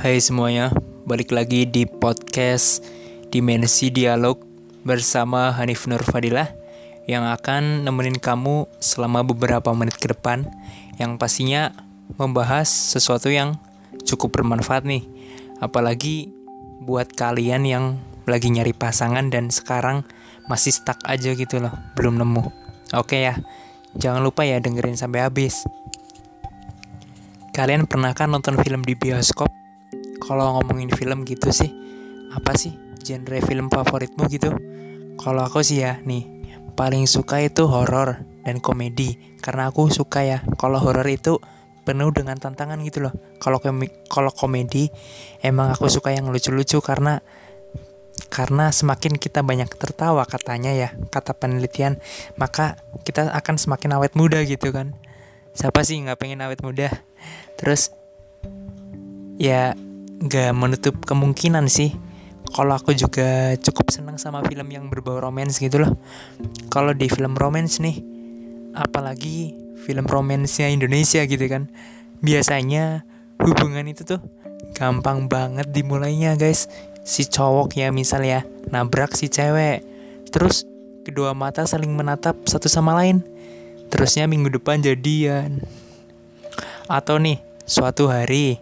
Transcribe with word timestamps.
Hai 0.00 0.16
semuanya, 0.16 0.72
balik 1.04 1.28
lagi 1.28 1.68
di 1.68 1.84
podcast 1.84 2.80
Dimensi 3.28 3.92
Dialog 3.92 4.40
bersama 4.80 5.52
Hanif 5.52 5.84
Nur 5.84 6.00
Fadilah 6.00 6.48
yang 7.04 7.28
akan 7.28 7.84
nemenin 7.84 8.16
kamu 8.16 8.64
selama 8.80 9.20
beberapa 9.28 9.68
menit 9.76 10.00
ke 10.00 10.08
depan 10.08 10.48
yang 10.96 11.20
pastinya 11.20 11.76
membahas 12.16 12.64
sesuatu 12.64 13.28
yang 13.28 13.60
cukup 14.08 14.40
bermanfaat 14.40 14.88
nih. 14.88 15.04
Apalagi 15.60 16.32
buat 16.80 17.12
kalian 17.12 17.68
yang 17.68 18.00
lagi 18.24 18.48
nyari 18.48 18.72
pasangan 18.72 19.28
dan 19.28 19.52
sekarang 19.52 20.08
masih 20.48 20.72
stuck 20.72 20.96
aja 21.04 21.36
gitu 21.36 21.60
loh, 21.60 21.76
belum 22.00 22.16
nemu. 22.16 22.48
Oke 22.96 23.20
ya, 23.20 23.36
jangan 24.00 24.24
lupa 24.24 24.48
ya 24.48 24.64
dengerin 24.64 24.96
sampai 24.96 25.28
habis. 25.28 25.60
Kalian 27.52 27.84
pernah 27.84 28.16
kan 28.16 28.32
nonton 28.32 28.56
film 28.64 28.80
di 28.80 28.96
bioskop? 28.96 29.59
Kalau 30.30 30.54
ngomongin 30.54 30.94
film 30.94 31.26
gitu 31.26 31.50
sih, 31.50 31.74
apa 32.30 32.54
sih 32.54 32.70
genre 33.02 33.42
film 33.42 33.66
favoritmu 33.66 34.22
gitu? 34.30 34.54
Kalau 35.18 35.42
aku 35.42 35.66
sih 35.66 35.82
ya, 35.82 35.98
nih, 36.06 36.46
paling 36.78 37.10
suka 37.10 37.42
itu 37.42 37.66
horor 37.66 38.22
dan 38.46 38.62
komedi. 38.62 39.18
Karena 39.42 39.74
aku 39.74 39.90
suka 39.90 40.22
ya, 40.22 40.38
kalau 40.54 40.78
horor 40.78 41.02
itu 41.10 41.42
penuh 41.82 42.14
dengan 42.14 42.38
tantangan 42.38 42.78
gitu 42.86 43.10
loh. 43.10 43.14
Kalau 43.42 43.58
kalau 44.06 44.30
komedi, 44.30 44.94
emang 45.42 45.74
aku 45.74 45.90
suka 45.90 46.14
yang 46.14 46.30
lucu-lucu 46.30 46.78
karena 46.78 47.18
karena 48.30 48.70
semakin 48.70 49.18
kita 49.18 49.42
banyak 49.42 49.66
tertawa 49.74 50.22
katanya 50.30 50.70
ya, 50.70 50.94
kata 51.10 51.34
penelitian, 51.34 51.98
maka 52.38 52.78
kita 53.02 53.34
akan 53.34 53.58
semakin 53.58 53.98
awet 53.98 54.14
muda 54.14 54.38
gitu 54.46 54.70
kan. 54.70 54.94
Siapa 55.50 55.82
sih 55.82 55.98
nggak 55.98 56.22
pengen 56.22 56.46
awet 56.46 56.62
muda? 56.62 57.02
terus 57.60 57.92
ya 59.36 59.76
gak 60.20 60.52
menutup 60.52 61.00
kemungkinan 61.08 61.66
sih. 61.72 61.96
Kalau 62.50 62.74
aku 62.76 62.92
juga 62.92 63.54
cukup 63.56 63.88
senang 63.94 64.18
sama 64.18 64.42
film 64.44 64.68
yang 64.68 64.90
berbau 64.92 65.22
romance 65.22 65.62
gitu 65.62 65.86
loh. 65.86 65.92
Kalau 66.68 66.92
di 66.92 67.08
film 67.08 67.38
romance 67.38 67.80
nih 67.80 68.02
apalagi 68.76 69.54
film 69.80 70.06
romansnya 70.06 70.70
Indonesia 70.70 71.24
gitu 71.26 71.42
kan 71.50 71.66
biasanya 72.22 73.02
hubungan 73.42 73.88
itu 73.90 74.06
tuh 74.06 74.20
gampang 74.76 75.26
banget 75.30 75.72
dimulainya 75.72 76.36
guys. 76.36 76.68
Si 77.00 77.24
cowok 77.24 77.80
ya 77.80 77.88
misalnya 77.88 78.44
nabrak 78.68 79.16
si 79.16 79.32
cewek 79.32 79.82
terus 80.28 80.68
kedua 81.00 81.32
mata 81.32 81.64
saling 81.64 81.96
menatap 81.96 82.36
satu 82.44 82.68
sama 82.68 82.92
lain 82.92 83.24
terusnya 83.88 84.28
minggu 84.28 84.52
depan 84.52 84.84
jadian. 84.84 85.64
Atau 86.90 87.22
nih 87.22 87.40
suatu 87.64 88.10
hari 88.10 88.58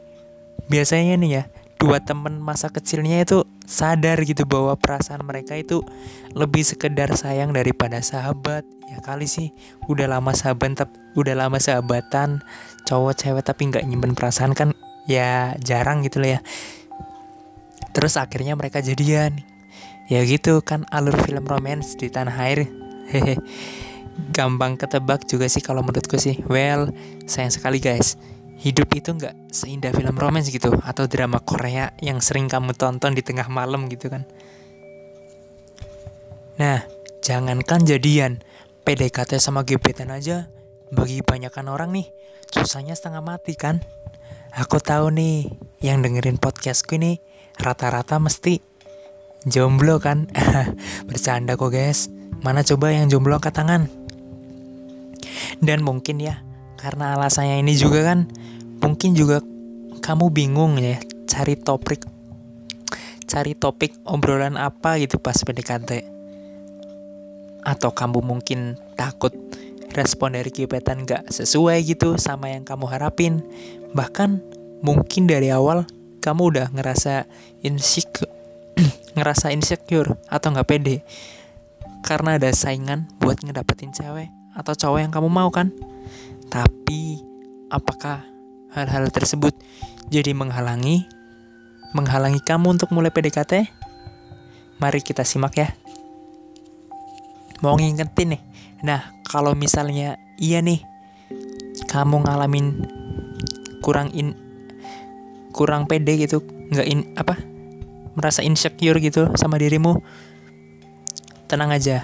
biasanya 0.68 1.16
nih 1.16 1.30
ya 1.32 1.42
dua 1.78 2.02
temen 2.02 2.42
masa 2.42 2.68
kecilnya 2.68 3.22
itu 3.22 3.46
sadar 3.62 4.18
gitu 4.26 4.42
bahwa 4.44 4.74
perasaan 4.74 5.22
mereka 5.22 5.54
itu 5.54 5.86
lebih 6.34 6.66
sekedar 6.66 7.14
sayang 7.14 7.54
daripada 7.54 8.02
sahabat. 8.02 8.66
Ya 8.88 8.98
kali 9.04 9.30
sih 9.30 9.54
udah 9.86 10.10
lama 10.10 10.34
sahabat 10.34 10.74
tapi 10.74 10.96
udah 11.14 11.34
lama 11.38 11.60
sahabatan 11.62 12.42
cowok 12.88 13.14
cewek 13.14 13.44
tapi 13.46 13.70
nggak 13.70 13.84
nyimpen 13.86 14.16
perasaan 14.18 14.56
kan 14.56 14.74
ya 15.06 15.54
jarang 15.62 16.02
gitu 16.02 16.18
loh 16.18 16.36
ya. 16.36 16.40
Terus 17.94 18.18
akhirnya 18.18 18.58
mereka 18.58 18.82
jadian. 18.82 19.38
Ya 20.08 20.24
gitu 20.24 20.64
kan 20.64 20.88
alur 20.88 21.14
film 21.20 21.44
romance 21.46 21.94
di 21.94 22.10
tanah 22.10 22.34
air. 22.42 22.66
Hehe 23.08 23.38
gampang 24.34 24.74
ketebak 24.74 25.30
juga 25.30 25.46
sih 25.46 25.62
kalau 25.62 25.86
menurutku 25.86 26.18
sih. 26.18 26.42
Well 26.50 26.90
sayang 27.30 27.54
sekali 27.54 27.78
guys 27.78 28.18
hidup 28.58 28.90
itu 28.94 29.14
nggak 29.14 29.54
seindah 29.54 29.94
film 29.94 30.18
romance 30.18 30.50
gitu 30.50 30.74
atau 30.82 31.06
drama 31.06 31.38
Korea 31.38 31.94
yang 32.02 32.18
sering 32.18 32.50
kamu 32.50 32.74
tonton 32.74 33.14
di 33.14 33.22
tengah 33.22 33.46
malam 33.46 33.86
gitu 33.86 34.10
kan. 34.10 34.26
Nah, 36.58 36.82
jangankan 37.22 37.86
jadian, 37.86 38.42
PDKT 38.82 39.38
sama 39.38 39.62
gebetan 39.62 40.10
aja 40.10 40.50
bagi 40.90 41.22
banyakan 41.22 41.70
orang 41.70 41.94
nih 41.94 42.10
susahnya 42.50 42.96
setengah 42.96 43.22
mati 43.22 43.54
kan. 43.54 43.84
Aku 44.56 44.80
tahu 44.80 45.12
nih, 45.12 45.52
yang 45.84 46.00
dengerin 46.00 46.40
podcastku 46.40 46.96
ini 46.96 47.20
rata-rata 47.60 48.16
mesti 48.16 48.58
jomblo 49.44 50.00
kan. 50.00 50.26
Bercanda 51.08 51.54
kok 51.54 51.70
guys. 51.70 52.08
Mana 52.40 52.64
coba 52.64 52.94
yang 52.94 53.12
jomblo 53.12 53.36
angkat 53.36 53.54
tangan. 53.54 53.86
Dan 55.60 55.84
mungkin 55.84 56.22
ya, 56.22 56.42
karena 56.78 57.18
alasannya 57.18 57.60
ini 57.60 57.74
juga 57.74 58.14
kan 58.14 58.30
mungkin 58.78 59.12
juga 59.18 59.42
kamu 59.98 60.30
bingung 60.30 60.78
ya 60.78 61.02
cari 61.26 61.58
topik 61.58 62.06
cari 63.28 63.52
topik 63.52 63.92
obrolan 64.08 64.56
apa 64.56 64.96
gitu 65.02 65.20
pas 65.20 65.36
PDKT 65.36 66.16
atau 67.68 67.92
kamu 67.92 68.24
mungkin 68.24 68.80
takut 68.96 69.34
respon 69.92 70.36
dari 70.36 70.48
gebetan 70.48 71.04
gak 71.04 71.28
sesuai 71.28 71.84
gitu 71.84 72.16
sama 72.16 72.52
yang 72.52 72.64
kamu 72.64 72.88
harapin. 72.88 73.44
Bahkan 73.92 74.40
mungkin 74.80 75.28
dari 75.28 75.52
awal 75.52 75.84
kamu 76.24 76.42
udah 76.54 76.66
ngerasa 76.72 77.28
insecure 77.60 78.30
ngerasa 79.16 79.50
insecure 79.52 80.16
atau 80.28 80.48
nggak 80.54 80.68
pede. 80.68 80.96
Karena 82.06 82.38
ada 82.38 82.48
saingan 82.54 83.10
buat 83.18 83.42
ngedapetin 83.42 83.90
cewek 83.92 84.30
atau 84.54 84.74
cowok 84.74 85.00
yang 85.02 85.12
kamu 85.12 85.28
mau 85.28 85.50
kan 85.50 85.70
tapi 86.48 87.20
apakah 87.68 88.24
hal-hal 88.72 89.08
tersebut 89.12 89.52
jadi 90.08 90.32
menghalangi 90.32 91.08
menghalangi 91.96 92.40
kamu 92.44 92.76
untuk 92.76 92.92
mulai 92.92 93.08
PDKT? 93.08 93.68
Mari 94.78 95.00
kita 95.00 95.24
simak 95.24 95.56
ya. 95.56 95.68
Mau 97.64 97.74
ngingetin 97.74 98.36
nih. 98.36 98.42
Nah, 98.84 99.10
kalau 99.26 99.56
misalnya 99.56 100.20
iya 100.38 100.60
nih 100.60 100.84
kamu 101.88 102.28
ngalamin 102.28 102.84
kurang 103.80 104.12
in 104.12 104.36
kurang 105.50 105.88
pede 105.88 106.20
gitu, 106.20 106.44
nggak 106.70 106.86
in 106.86 107.00
apa? 107.16 107.34
merasa 108.18 108.42
insecure 108.42 108.98
gitu 108.98 109.30
sama 109.38 109.62
dirimu. 109.62 110.02
Tenang 111.46 111.70
aja. 111.70 112.02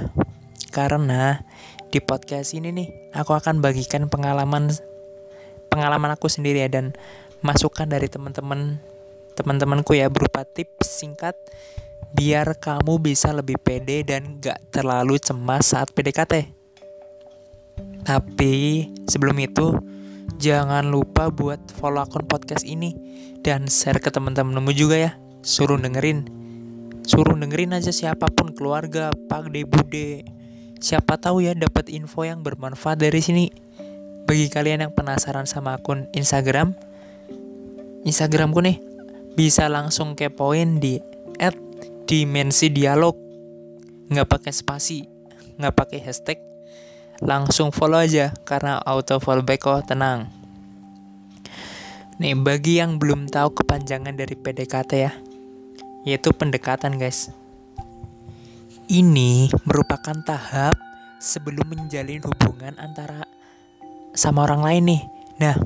Karena 0.71 1.43
di 1.95 2.03
podcast 2.03 2.59
ini 2.59 2.75
nih, 2.75 3.15
aku 3.15 3.39
akan 3.39 3.63
bagikan 3.63 4.11
pengalaman 4.11 4.67
pengalaman 5.71 6.19
aku 6.19 6.27
sendiri 6.27 6.67
ya 6.67 6.69
dan 6.69 6.91
masukan 7.39 7.87
dari 7.87 8.11
teman-teman 8.11 8.83
teman-temanku 9.39 9.95
ya 9.95 10.11
berupa 10.11 10.43
tips 10.43 10.91
singkat 10.91 11.39
biar 12.19 12.59
kamu 12.59 12.99
bisa 12.99 13.31
lebih 13.31 13.63
pede 13.63 14.03
dan 14.03 14.43
gak 14.43 14.59
terlalu 14.75 15.23
cemas 15.23 15.71
saat 15.71 15.95
PDKT. 15.95 16.51
Tapi 18.03 18.55
sebelum 19.07 19.39
itu 19.39 19.79
jangan 20.43 20.91
lupa 20.91 21.31
buat 21.31 21.63
follow 21.79 22.03
akun 22.03 22.27
podcast 22.27 22.67
ini 22.67 22.91
dan 23.47 23.71
share 23.71 24.03
ke 24.03 24.11
teman-temanmu 24.11 24.75
juga 24.75 24.99
ya. 24.99 25.13
Suruh 25.47 25.79
dengerin. 25.79 26.27
Suruh 27.07 27.39
dengerin 27.39 27.71
aja 27.71 27.95
siapa 27.95 28.27
pun 28.35 28.51
keluarga, 28.51 29.15
pak 29.31 29.55
de 29.55 29.63
bude, 29.63 30.27
Siapa 30.85 31.17
tahu 31.17 31.41
ya 31.41 31.57
dapat 31.57 31.89
info 31.89 32.29
yang 32.29 32.45
bermanfaat 32.45 33.01
dari 33.01 33.25
sini. 33.25 33.49
Bagi 34.29 34.53
kalian 34.53 34.85
yang 34.85 34.93
penasaran 34.93 35.49
sama 35.49 35.81
akun 35.81 36.13
Instagram, 36.13 36.77
Instagramku 38.05 38.61
nih 38.61 38.85
bisa 39.33 39.73
langsung 39.73 40.13
kepoin 40.13 40.85
di 40.85 41.01
@dimensi 42.05 42.69
dialog. 42.69 43.17
Nggak 44.13 44.29
pakai 44.29 44.53
spasi, 44.53 45.09
nggak 45.57 45.73
pakai 45.73 46.05
hashtag, 46.05 46.37
langsung 47.25 47.73
follow 47.73 47.97
aja 47.97 48.37
karena 48.45 48.77
auto 48.85 49.17
follow 49.25 49.41
back 49.41 49.65
kok 49.65 49.89
tenang. 49.89 50.29
Nih 52.21 52.37
bagi 52.37 52.85
yang 52.85 53.01
belum 53.01 53.33
tahu 53.33 53.57
kepanjangan 53.57 54.13
dari 54.13 54.37
PDKT 54.37 54.93
ya, 55.01 55.17
yaitu 56.05 56.29
pendekatan 56.37 57.01
guys. 57.01 57.33
Ini 58.95 59.51
merupakan 59.67 60.15
tahap 60.23 60.79
sebelum 61.19 61.67
menjalin 61.67 62.23
hubungan 62.31 62.79
antara 62.79 63.27
sama 64.15 64.47
orang 64.47 64.63
lain 64.63 64.83
nih. 64.87 65.03
Nah, 65.43 65.59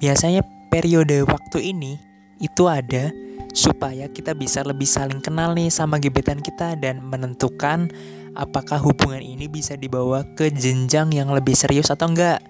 biasanya 0.00 0.40
periode 0.72 1.20
waktu 1.28 1.76
ini 1.76 2.00
itu 2.40 2.64
ada 2.64 3.12
supaya 3.52 4.08
kita 4.08 4.32
bisa 4.32 4.64
lebih 4.64 4.88
saling 4.88 5.20
kenal 5.20 5.52
nih 5.52 5.68
sama 5.68 6.00
gebetan 6.00 6.40
kita 6.40 6.80
dan 6.80 7.04
menentukan 7.04 7.92
apakah 8.32 8.80
hubungan 8.80 9.20
ini 9.20 9.52
bisa 9.52 9.76
dibawa 9.76 10.24
ke 10.32 10.48
jenjang 10.48 11.12
yang 11.12 11.28
lebih 11.36 11.52
serius 11.52 11.92
atau 11.92 12.08
enggak. 12.08 12.40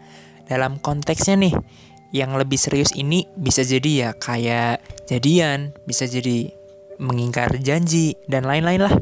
Dalam 0.46 0.78
konteksnya 0.78 1.34
nih, 1.34 1.54
yang 2.14 2.30
lebih 2.38 2.62
serius 2.62 2.94
ini 2.94 3.26
bisa 3.34 3.66
jadi 3.66 3.90
ya 3.90 4.10
kayak 4.14 4.86
jadian, 5.10 5.74
bisa 5.82 6.06
jadi 6.06 6.54
mengingkar 7.02 7.58
janji 7.58 8.14
dan 8.30 8.46
lain-lain 8.46 8.86
lah. 8.86 8.94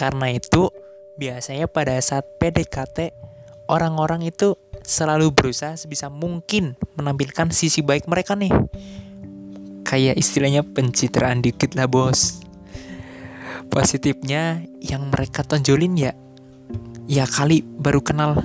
Karena 0.00 0.32
itu, 0.32 0.72
biasanya 1.20 1.68
pada 1.68 2.00
saat 2.00 2.24
PDKT, 2.40 3.12
orang-orang 3.68 4.24
itu 4.24 4.56
selalu 4.80 5.28
berusaha 5.28 5.76
sebisa 5.76 6.08
mungkin 6.08 6.72
menampilkan 6.96 7.52
sisi 7.52 7.84
baik 7.84 8.08
mereka 8.08 8.32
nih. 8.32 8.48
kayak 9.80 10.22
istilahnya 10.22 10.62
pencitraan 10.62 11.42
dikit 11.42 11.74
lah 11.74 11.90
bos. 11.90 12.38
Positifnya 13.74 14.62
yang 14.78 15.10
mereka 15.10 15.42
tonjolin 15.42 15.98
ya 15.98 16.14
ya 17.10 17.26
kali 17.26 17.66
baru 17.66 17.98
kenal. 17.98 18.38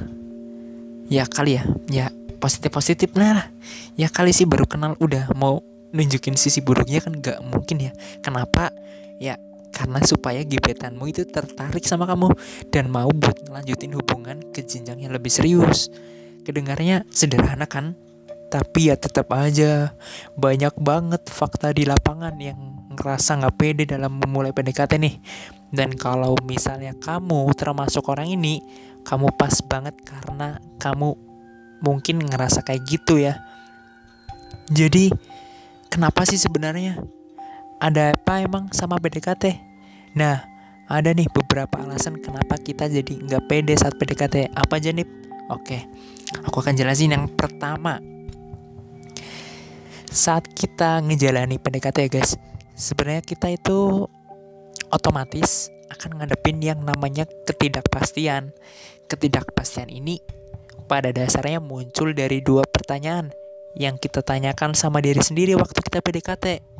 Ya 1.05 1.29
kali 1.29 1.61
ya 1.61 1.63
ya 1.85 2.09
positif 2.41 2.73
positif 2.73 3.13
lah. 3.13 3.53
Ya 3.93 4.09
kali 4.09 4.33
sih 4.33 4.49
baru 4.49 4.65
kenal 4.65 4.97
udah 4.97 5.29
mau 5.37 5.61
nunjukin 5.93 6.33
sisi 6.33 6.65
buruknya 6.65 6.97
kan 6.97 7.13
nggak 7.13 7.45
mungkin 7.45 7.77
ya. 7.77 7.91
Kenapa? 8.25 8.73
Ya 9.21 9.37
karena 9.75 9.99
supaya 9.99 10.39
gebetanmu 10.47 11.03
itu 11.11 11.27
tertarik 11.27 11.83
sama 11.83 12.07
kamu 12.07 12.31
dan 12.71 12.87
mau 12.87 13.11
buat 13.11 13.43
ngelanjutin 13.43 13.91
hubungan 13.91 14.37
ke 14.55 14.63
jenjang 14.63 15.03
yang 15.03 15.11
lebih 15.11 15.29
serius 15.29 15.91
kedengarnya 16.47 17.03
sederhana 17.11 17.67
kan 17.67 17.99
tapi 18.47 18.87
ya 18.87 18.95
tetap 18.95 19.35
aja 19.35 19.91
banyak 20.39 20.71
banget 20.79 21.27
fakta 21.27 21.75
di 21.75 21.83
lapangan 21.83 22.39
yang 22.39 22.55
ngerasa 22.95 23.43
nggak 23.43 23.55
pede 23.59 23.83
dalam 23.83 24.15
memulai 24.15 24.55
PDKT 24.55 24.95
nih. 24.95 25.15
Dan 25.75 25.91
kalau 25.99 26.39
misalnya 26.47 26.95
kamu 26.95 27.51
termasuk 27.51 28.07
orang 28.07 28.31
ini, 28.31 28.63
kamu 29.03 29.35
pas 29.35 29.59
banget 29.59 29.97
karena 30.07 30.63
kamu 30.79 31.19
mungkin 31.83 32.23
ngerasa 32.23 32.63
kayak 32.63 32.87
gitu 32.87 33.19
ya. 33.19 33.35
Jadi 34.71 35.11
kenapa 35.91 36.23
sih 36.23 36.39
sebenarnya? 36.39 36.97
Ada 37.85 38.17
apa 38.17 38.41
emang 38.41 38.73
sama 38.73 38.97
PDKT? 38.97 39.61
Nah, 40.17 40.41
ada 40.89 41.13
nih 41.13 41.29
beberapa 41.29 41.85
alasan 41.85 42.17
kenapa 42.17 42.57
kita 42.57 42.89
jadi 42.89 43.13
nggak 43.13 43.45
pede 43.45 43.77
saat 43.77 43.93
PDKT. 44.01 44.57
Apa 44.57 44.81
aja 44.81 44.89
nih? 44.89 45.05
Oke, 45.53 45.85
aku 46.41 46.65
akan 46.65 46.73
jelasin 46.73 47.13
yang 47.13 47.29
pertama 47.29 48.01
saat 50.15 50.47
kita 50.47 51.03
ngejalani 51.03 51.59
PDKT 51.59 52.07
ya 52.07 52.09
guys 52.09 52.39
sebenarnya 52.71 53.19
kita 53.19 53.51
itu 53.51 54.07
otomatis 54.87 55.67
akan 55.91 56.23
ngadepin 56.23 56.63
yang 56.63 56.79
namanya 56.87 57.27
ketidakpastian 57.43 58.55
ketidakpastian 59.11 59.91
ini 59.91 60.23
pada 60.87 61.11
dasarnya 61.11 61.59
muncul 61.59 62.15
dari 62.15 62.39
dua 62.39 62.63
pertanyaan 62.63 63.35
yang 63.75 63.99
kita 63.99 64.23
tanyakan 64.23 64.71
sama 64.71 65.03
diri 65.03 65.19
sendiri 65.19 65.51
waktu 65.59 65.83
kita 65.83 65.99
PDKT 65.99 66.74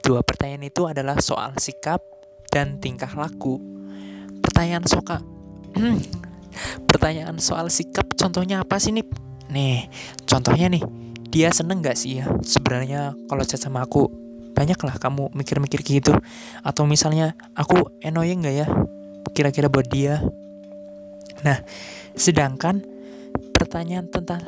dua 0.00 0.24
pertanyaan 0.24 0.66
itu 0.66 0.88
adalah 0.88 1.20
soal 1.20 1.54
sikap 1.60 2.00
dan 2.50 2.80
tingkah 2.82 3.10
laku. 3.14 3.60
Pertanyaan 4.40 4.84
soka 4.88 5.20
pertanyaan 6.90 7.38
soal 7.38 7.70
sikap 7.70 8.10
contohnya 8.18 8.66
apa 8.66 8.76
sih 8.82 8.90
nih 8.90 9.06
nih 9.50 9.86
contohnya 10.26 10.66
nih 10.66 10.82
dia 11.30 11.54
seneng 11.54 11.78
gak 11.78 11.94
sih 11.94 12.20
ya? 12.20 12.26
Sebenarnya 12.42 13.14
kalau 13.30 13.46
chat 13.46 13.62
sama 13.62 13.86
aku 13.86 14.10
banyak 14.50 14.76
lah 14.82 14.98
kamu 14.98 15.30
mikir-mikir 15.30 15.80
gitu. 15.86 16.10
Atau 16.66 16.90
misalnya 16.90 17.38
aku 17.54 17.86
annoying 18.02 18.42
gak 18.42 18.66
ya? 18.66 18.68
Kira-kira 19.30 19.70
buat 19.70 19.86
dia. 19.86 20.18
Nah 21.46 21.62
sedangkan 22.18 22.82
pertanyaan 23.54 24.10
tentang 24.10 24.42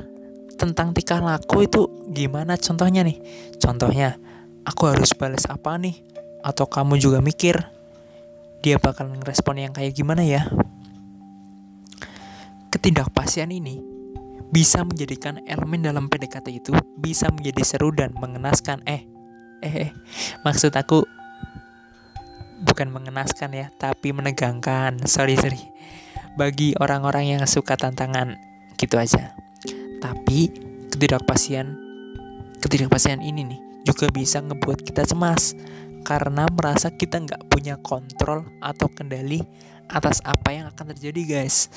tentang 0.58 0.90
tingkah 0.90 1.22
laku 1.22 1.70
itu 1.70 1.86
gimana 2.10 2.58
contohnya 2.58 3.06
nih? 3.06 3.22
Contohnya 3.62 4.18
aku 4.62 4.82
harus 4.90 5.10
balas 5.14 5.46
apa 5.50 5.78
nih 5.78 5.98
atau 6.42 6.66
kamu 6.66 6.98
juga 6.98 7.18
mikir 7.22 7.58
dia 8.62 8.78
bakal 8.78 9.10
ngerespon 9.10 9.58
yang 9.58 9.72
kayak 9.74 9.94
gimana 9.94 10.22
ya 10.22 10.46
ketidakpastian 12.72 13.52
ini 13.52 13.78
bisa 14.52 14.84
menjadikan 14.84 15.40
elemen 15.48 15.80
dalam 15.80 16.12
PDKT 16.12 16.46
itu 16.52 16.72
bisa 17.00 17.32
menjadi 17.32 17.64
seru 17.64 17.88
dan 17.88 18.12
mengenaskan. 18.12 18.84
Eh, 18.84 19.08
eh, 19.64 19.88
eh. 19.88 19.90
maksud 20.44 20.76
aku 20.76 21.08
bukan 22.60 22.92
mengenaskan 22.92 23.56
ya, 23.56 23.72
tapi 23.80 24.12
menegangkan. 24.12 25.00
Sorry, 25.08 25.40
sorry. 25.40 25.56
Bagi 26.36 26.76
orang-orang 26.76 27.32
yang 27.32 27.42
suka 27.48 27.80
tantangan, 27.80 28.36
gitu 28.76 29.00
aja. 29.00 29.32
Tapi 30.04 30.52
ketidakpastian, 30.92 31.72
ketidakpastian 32.60 33.24
ini 33.24 33.56
nih 33.56 33.71
juga 33.82 34.10
bisa 34.10 34.38
ngebuat 34.42 34.82
kita 34.86 35.06
cemas 35.06 35.54
karena 36.02 36.50
merasa 36.50 36.90
kita 36.90 37.22
nggak 37.22 37.46
punya 37.46 37.78
kontrol 37.78 38.46
atau 38.58 38.90
kendali 38.90 39.42
atas 39.86 40.18
apa 40.24 40.54
yang 40.54 40.66
akan 40.72 40.94
terjadi, 40.94 41.22
guys 41.26 41.70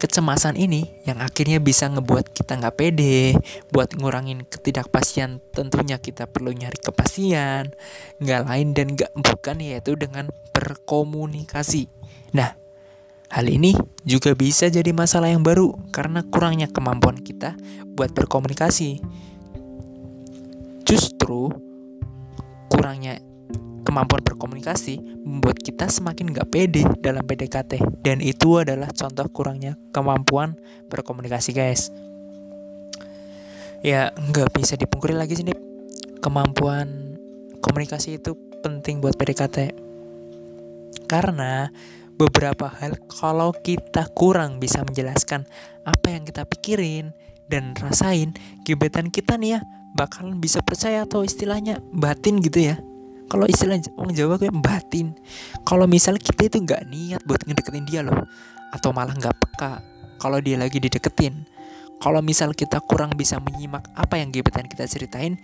kecemasan 0.00 0.56
ini 0.56 0.88
yang 1.04 1.20
akhirnya 1.20 1.60
bisa 1.60 1.84
ngebuat 1.92 2.32
kita 2.32 2.56
nggak 2.56 2.76
pede, 2.80 3.36
buat 3.68 3.92
ngurangin 3.92 4.48
ketidakpastian 4.48 5.44
tentunya 5.52 6.00
kita 6.00 6.24
perlu 6.24 6.56
nyari 6.56 6.80
kepastian, 6.80 7.76
nggak 8.24 8.42
lain 8.48 8.72
dan 8.72 8.96
nggak 8.96 9.12
bukan 9.12 9.60
yaitu 9.60 9.92
dengan 10.00 10.32
berkomunikasi. 10.56 11.92
Nah, 12.32 12.56
hal 13.28 13.46
ini 13.52 13.76
juga 14.08 14.32
bisa 14.32 14.72
jadi 14.72 14.88
masalah 14.96 15.28
yang 15.28 15.44
baru 15.44 15.76
karena 15.92 16.24
kurangnya 16.24 16.72
kemampuan 16.72 17.20
kita 17.20 17.60
buat 17.92 18.16
berkomunikasi. 18.16 19.04
Justru 20.84 21.50
kurangnya 22.70 23.20
kemampuan 23.90 24.22
berkomunikasi 24.22 25.02
membuat 25.26 25.58
kita 25.58 25.90
semakin 25.90 26.30
gak 26.30 26.48
pede 26.54 26.86
dalam 27.02 27.26
PDKT. 27.26 28.02
Dan 28.06 28.22
itu 28.22 28.62
adalah 28.62 28.88
contoh 28.94 29.26
kurangnya 29.34 29.74
kemampuan 29.90 30.54
berkomunikasi 30.86 31.50
guys. 31.50 31.90
Ya 33.80 34.12
nggak 34.12 34.52
bisa 34.52 34.76
dipungkiri 34.76 35.16
lagi 35.16 35.40
sih 35.40 35.48
kemampuan 36.20 37.16
komunikasi 37.64 38.20
itu 38.20 38.36
penting 38.60 39.00
buat 39.00 39.16
PDKT. 39.16 39.72
Karena 41.08 41.72
beberapa 42.20 42.68
hal 42.68 43.00
kalau 43.08 43.56
kita 43.56 44.04
kurang 44.12 44.60
bisa 44.60 44.84
menjelaskan 44.84 45.48
apa 45.88 46.06
yang 46.12 46.28
kita 46.28 46.44
pikirin 46.44 47.16
dan 47.48 47.72
rasain 47.80 48.36
gebetan 48.68 49.08
kita 49.08 49.40
nih 49.40 49.56
ya 49.56 49.60
bakalan 49.94 50.38
bisa 50.38 50.62
percaya 50.62 51.02
atau 51.04 51.26
istilahnya 51.26 51.82
batin 51.90 52.38
gitu 52.40 52.72
ya. 52.72 52.76
Kalau 53.30 53.46
istilah 53.46 53.78
orang 53.94 54.14
Jawa 54.14 54.34
kayak 54.42 54.56
batin. 54.58 55.14
Kalau 55.62 55.86
misal 55.86 56.18
kita 56.18 56.50
itu 56.50 56.58
nggak 56.66 56.82
niat 56.90 57.22
buat 57.22 57.46
ngedeketin 57.46 57.86
dia 57.86 58.02
loh 58.02 58.26
atau 58.74 58.90
malah 58.90 59.14
nggak 59.14 59.34
peka 59.38 59.82
kalau 60.18 60.42
dia 60.42 60.58
lagi 60.58 60.82
dideketin. 60.82 61.46
Kalau 62.00 62.24
misal 62.24 62.56
kita 62.56 62.82
kurang 62.82 63.14
bisa 63.14 63.38
menyimak 63.38 63.86
apa 63.94 64.18
yang 64.18 64.32
gebetan 64.34 64.66
kita 64.66 64.88
ceritain 64.88 65.36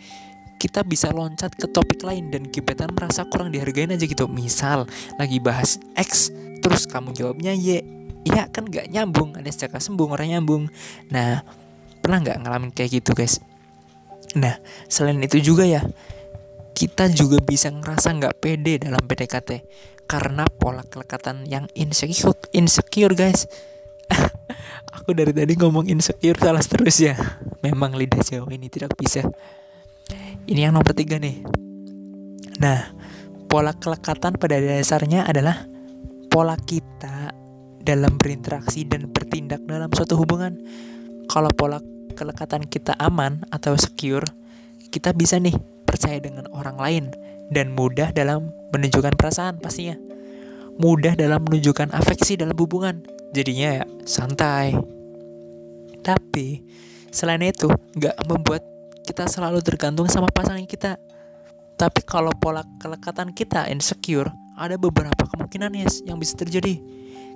kita 0.57 0.81
bisa 0.89 1.13
loncat 1.13 1.53
ke 1.53 1.69
topik 1.69 2.01
lain 2.01 2.33
dan 2.33 2.49
gebetan 2.49 2.89
merasa 2.97 3.29
kurang 3.29 3.53
dihargain 3.53 3.93
aja 3.93 4.03
gitu. 4.09 4.27
Misal 4.27 4.89
lagi 5.21 5.39
bahas 5.39 5.79
X 5.95 6.33
terus 6.65 6.89
kamu 6.89 7.15
jawabnya 7.15 7.55
Y. 7.55 7.85
Ya 8.27 8.51
kan 8.51 8.67
nggak 8.67 8.91
nyambung. 8.91 9.39
Ada 9.39 9.53
secara 9.53 9.79
sembung 9.79 10.11
orang 10.11 10.33
nyambung. 10.33 10.67
Nah 11.13 11.47
pernah 12.03 12.19
nggak 12.19 12.39
ngalamin 12.43 12.71
kayak 12.75 13.03
gitu 13.03 13.15
guys 13.15 13.39
nah 14.37 14.61
selain 14.87 15.17
itu 15.25 15.41
juga 15.41 15.65
ya 15.65 15.81
kita 16.77 17.09
juga 17.09 17.41
bisa 17.41 17.73
ngerasa 17.73 18.13
nggak 18.21 18.37
pede 18.37 18.85
dalam 18.85 19.01
PDKT 19.01 19.65
karena 20.07 20.45
pola 20.47 20.87
kelekatan 20.87 21.49
yang 21.49 21.67
insecure, 21.75 22.37
insecure 22.55 23.17
guys. 23.17 23.49
Aku 25.01 25.17
dari 25.17 25.35
tadi 25.35 25.59
ngomong 25.59 25.91
insecure 25.91 26.39
salah 26.39 26.63
terus 26.63 27.01
ya. 27.03 27.17
Memang 27.65 27.97
lidah 27.97 28.23
Jawa 28.23 28.47
ini 28.55 28.71
tidak 28.71 28.95
bisa. 28.95 29.27
Ini 30.47 30.71
yang 30.71 30.79
nomor 30.79 30.95
tiga 30.95 31.19
nih. 31.19 31.43
Nah, 32.63 32.95
pola 33.51 33.75
kelekatan 33.75 34.39
pada 34.39 34.61
dasarnya 34.63 35.27
adalah 35.27 35.67
pola 36.31 36.55
kita 36.55 37.35
dalam 37.83 38.15
berinteraksi 38.21 38.87
dan 38.87 39.11
bertindak 39.11 39.65
dalam 39.67 39.91
suatu 39.91 40.15
hubungan. 40.21 40.55
Kalau 41.27 41.51
pola 41.51 41.83
kelekatan 42.17 42.65
kita 42.65 42.97
aman 42.97 43.45
atau 43.53 43.77
secure, 43.77 44.25
kita 44.89 45.13
bisa 45.13 45.37
nih 45.37 45.55
percaya 45.85 46.17
dengan 46.17 46.49
orang 46.51 46.81
lain 46.81 47.05
dan 47.53 47.77
mudah 47.77 48.11
dalam 48.11 48.51
menunjukkan 48.73 49.15
perasaan 49.15 49.61
pastinya. 49.61 49.95
Mudah 50.77 51.17
dalam 51.17 51.41
menunjukkan 51.45 51.93
afeksi 51.93 52.37
dalam 52.37 52.57
hubungan. 52.57 53.05
Jadinya 53.33 53.81
ya 53.81 53.85
santai. 54.05 54.77
Tapi 56.05 56.61
selain 57.09 57.41
itu 57.45 57.69
nggak 57.97 58.17
membuat 58.29 58.63
kita 59.07 59.25
selalu 59.31 59.65
tergantung 59.65 60.11
sama 60.11 60.29
pasangan 60.29 60.67
kita. 60.69 61.01
Tapi 61.77 62.01
kalau 62.05 62.33
pola 62.37 62.65
kelekatan 62.81 63.33
kita 63.37 63.69
insecure, 63.69 64.33
ada 64.57 64.81
beberapa 64.81 65.29
kemungkinan 65.29 65.77
yes 65.77 66.01
yang 66.05 66.17
bisa 66.17 66.37
terjadi. 66.37 66.81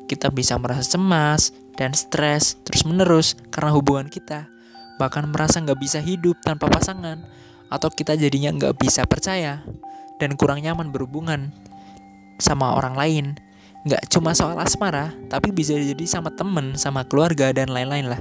Kita 0.09 0.33
bisa 0.33 0.57
merasa 0.57 0.85
cemas 0.85 1.53
dan 1.77 1.95
stres 1.95 2.59
terus 2.67 2.83
menerus 2.85 3.37
karena 3.53 3.73
hubungan 3.73 4.09
kita. 4.09 4.49
Bahkan 5.01 5.33
merasa 5.33 5.65
nggak 5.65 5.81
bisa 5.81 6.05
hidup 6.05 6.45
tanpa 6.45 6.69
pasangan 6.69 7.25
atau 7.73 7.89
kita 7.89 8.21
jadinya 8.21 8.53
nggak 8.53 8.77
bisa 8.77 9.09
percaya 9.09 9.65
dan 10.21 10.37
kurang 10.37 10.61
nyaman 10.61 10.93
berhubungan 10.93 11.57
sama 12.37 12.77
orang 12.77 12.93
lain. 12.93 13.27
Nggak 13.89 14.13
cuma 14.13 14.37
soal 14.37 14.61
asmara 14.61 15.17
tapi 15.33 15.57
bisa 15.57 15.73
jadi 15.73 16.05
sama 16.05 16.29
temen 16.37 16.77
sama 16.77 17.09
keluarga 17.09 17.49
dan 17.57 17.73
lain-lain 17.73 18.13
lah. 18.13 18.21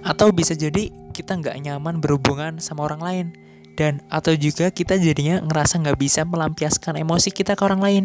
Atau 0.00 0.32
bisa 0.32 0.56
jadi 0.56 0.88
kita 1.12 1.36
nggak 1.36 1.60
nyaman 1.60 2.00
berhubungan 2.00 2.56
sama 2.56 2.88
orang 2.88 3.04
lain. 3.04 3.26
Dan 3.76 4.00
atau 4.08 4.32
juga 4.32 4.72
kita 4.72 4.96
jadinya 4.96 5.44
ngerasa 5.44 5.76
nggak 5.84 6.00
bisa 6.00 6.24
melampiaskan 6.24 6.96
emosi 7.04 7.28
kita 7.36 7.52
ke 7.52 7.62
orang 7.68 7.84
lain. 7.84 8.04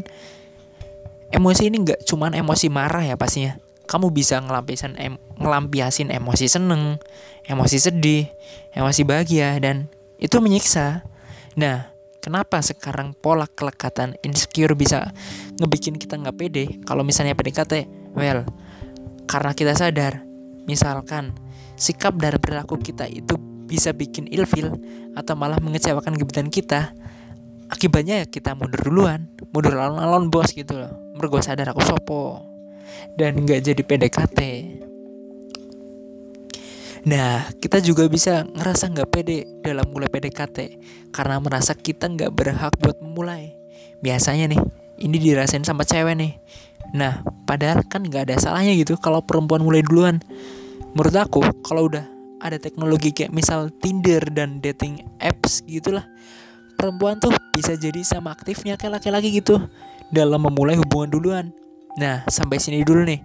Emosi 1.31 1.71
ini 1.71 1.87
nggak 1.87 2.03
cuman 2.03 2.35
emosi 2.35 2.67
marah 2.67 3.03
ya 3.03 3.15
pastinya 3.15 3.66
kamu 3.87 4.11
bisa 4.11 4.43
ngelampiasin 4.43 4.99
em 4.99 5.15
ngelampiasin 5.39 6.11
emosi 6.11 6.45
seneng 6.51 6.99
emosi 7.47 7.77
sedih 7.79 8.27
emosi 8.75 9.01
bahagia 9.07 9.55
dan 9.63 9.87
itu 10.19 10.37
menyiksa. 10.43 11.07
Nah 11.55 11.89
kenapa 12.19 12.59
sekarang 12.59 13.15
pola 13.15 13.47
kelekatan 13.47 14.19
insecure 14.21 14.75
bisa 14.75 15.15
ngebikin 15.57 15.95
kita 15.95 16.19
nggak 16.19 16.35
pede? 16.35 16.65
Kalau 16.83 17.07
misalnya 17.07 17.33
PDKT 17.33 17.87
well 18.13 18.43
karena 19.27 19.51
kita 19.55 19.73
sadar 19.73 20.27
misalkan 20.67 21.31
sikap 21.79 22.19
dan 22.19 22.35
perilaku 22.43 22.75
kita 22.75 23.07
itu 23.07 23.39
bisa 23.67 23.91
bikin 23.95 24.27
ilfil 24.31 24.71
atau 25.15 25.35
malah 25.35 25.59
mengecewakan 25.59 26.15
gebetan 26.15 26.47
kita 26.51 26.95
akibatnya 27.67 28.23
ya 28.23 28.25
kita 28.27 28.55
mundur 28.55 28.79
duluan 28.79 29.27
mundur 29.51 29.75
alon-alon 29.75 30.27
bos 30.27 30.51
gitu 30.51 30.75
loh. 30.75 30.91
Mergo 31.15 31.39
sadar 31.39 31.71
aku 31.71 31.83
sopo 31.83 32.56
dan 33.15 33.43
nggak 33.43 33.61
jadi 33.65 33.81
PDKT 33.81 34.39
Nah, 37.07 37.47
kita 37.63 37.79
juga 37.79 38.03
bisa 38.11 38.43
ngerasa 38.43 38.91
nggak 38.91 39.07
pede 39.07 39.47
dalam 39.63 39.87
mulai 39.95 40.11
PDKT 40.11 40.75
karena 41.15 41.39
merasa 41.39 41.71
kita 41.71 42.11
nggak 42.11 42.35
berhak 42.35 42.75
buat 42.83 42.99
memulai. 42.99 43.55
Biasanya 44.03 44.51
nih, 44.51 44.59
ini 44.99 45.15
dirasain 45.15 45.63
sama 45.63 45.87
cewek 45.87 46.19
nih. 46.19 46.35
Nah, 46.91 47.23
padahal 47.47 47.87
kan 47.87 48.03
nggak 48.03 48.27
ada 48.27 48.35
salahnya 48.35 48.75
gitu 48.75 48.99
kalau 48.99 49.23
perempuan 49.23 49.63
mulai 49.63 49.87
duluan. 49.87 50.19
Menurut 50.99 51.15
aku, 51.15 51.39
kalau 51.63 51.87
udah 51.87 52.03
ada 52.43 52.59
teknologi 52.59 53.15
kayak 53.15 53.31
misal 53.31 53.71
Tinder 53.71 54.21
dan 54.27 54.59
dating 54.59 55.01
apps 55.23 55.65
gitulah 55.65 56.05
perempuan 56.77 57.17
tuh 57.17 57.33
bisa 57.55 57.73
jadi 57.73 58.05
sama 58.05 58.37
aktifnya 58.37 58.77
kayak 58.77 59.01
laki-laki 59.01 59.33
gitu 59.33 59.57
dalam 60.13 60.45
memulai 60.45 60.77
hubungan 60.77 61.09
duluan 61.09 61.45
nah 61.97 62.21
sampai 62.29 62.61
sini 62.61 62.85
dulu 62.85 63.03
nih. 63.03 63.19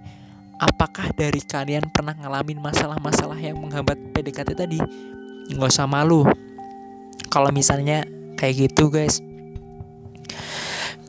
Apakah 0.62 1.10
dari 1.18 1.42
kalian 1.42 1.90
pernah 1.90 2.14
ngalamin 2.14 2.62
masalah-masalah 2.62 3.34
yang 3.34 3.58
menghambat 3.58 3.98
PDKT 4.14 4.54
tadi? 4.54 4.78
Nggak 5.50 5.74
usah 5.74 5.90
malu. 5.90 6.22
Kalau 7.34 7.50
misalnya 7.50 8.06
kayak 8.38 8.70
gitu 8.70 8.86
guys. 8.86 9.18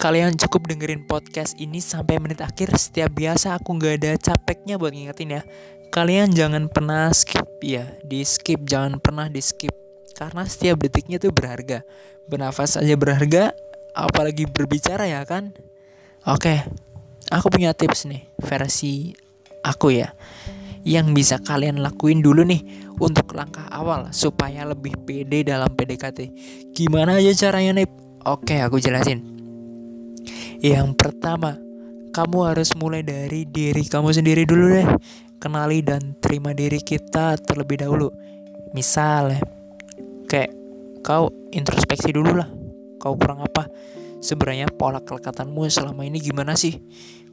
Kalian 0.02 0.36
cukup 0.42 0.74
dengerin 0.74 1.06
podcast 1.06 1.54
ini 1.62 1.80
sampai 1.80 2.18
menit 2.18 2.42
akhir. 2.42 2.74
Setiap 2.76 3.14
biasa 3.14 3.54
aku 3.54 3.78
nggak 3.78 3.94
ada 4.02 4.12
capeknya 4.18 4.82
buat 4.82 4.90
ngingetin 4.90 5.38
ya. 5.38 5.42
Kalian 5.94 6.34
jangan 6.34 6.66
pernah 6.66 7.14
skip. 7.14 7.46
Ya 7.62 7.94
di 8.02 8.26
skip. 8.26 8.66
Jangan 8.66 8.98
pernah 8.98 9.30
di 9.30 9.40
skip. 9.40 9.72
Karena 10.18 10.50
setiap 10.50 10.82
detiknya 10.82 11.22
tuh 11.22 11.30
berharga. 11.30 11.86
Bernafas 12.26 12.74
aja 12.74 12.98
berharga 12.98 13.54
apalagi 13.94 14.50
berbicara 14.50 15.06
ya 15.06 15.22
kan? 15.30 15.54
Oke 16.26 16.66
aku 17.34 17.50
punya 17.50 17.74
tips 17.74 18.06
nih 18.06 18.30
versi 18.38 19.18
aku 19.66 19.90
ya 19.98 20.14
yang 20.86 21.16
bisa 21.16 21.42
kalian 21.42 21.82
lakuin 21.82 22.22
dulu 22.22 22.46
nih 22.46 22.62
untuk 23.02 23.34
langkah 23.34 23.66
awal 23.74 24.14
supaya 24.14 24.68
lebih 24.70 24.94
pede 25.02 25.42
dalam 25.42 25.72
PDKT 25.74 26.20
gimana 26.78 27.18
aja 27.18 27.34
caranya 27.34 27.82
nih 27.82 27.88
oke 28.30 28.56
aku 28.62 28.78
jelasin 28.78 29.26
yang 30.62 30.94
pertama 30.94 31.58
kamu 32.14 32.54
harus 32.54 32.72
mulai 32.78 33.02
dari 33.02 33.50
diri 33.50 33.90
kamu 33.90 34.14
sendiri 34.14 34.46
dulu 34.46 34.66
deh 34.70 34.88
kenali 35.44 35.84
dan 35.84 36.16
terima 36.24 36.56
diri 36.56 36.80
kita 36.80 37.36
terlebih 37.44 37.84
dahulu. 37.84 38.08
Misal, 38.72 39.36
kayak 40.32 40.56
kau 41.04 41.28
introspeksi 41.52 42.16
dulu 42.16 42.40
lah. 42.40 42.48
Kau 42.96 43.20
kurang 43.20 43.44
apa? 43.44 43.68
Sebenarnya 44.24 44.72
pola 44.72 45.04
kelekatanmu 45.04 45.68
selama 45.68 46.08
ini 46.08 46.24
gimana 46.24 46.56
sih? 46.56 46.80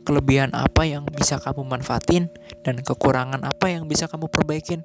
Kelebihan 0.00 0.57
apa 0.57 0.88
yang 0.88 1.04
bisa 1.04 1.37
kamu 1.37 1.66
manfaatin 1.69 2.33
dan 2.64 2.80
kekurangan 2.80 3.45
apa 3.45 3.69
yang 3.69 3.85
bisa 3.85 4.09
kamu 4.09 4.33
perbaikin? 4.33 4.80